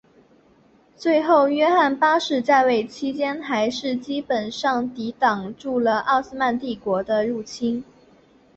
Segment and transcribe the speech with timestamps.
[0.95, 7.83] 最后约翰八世在位期间还是基本上抵挡住了奥斯曼帝国的入侵。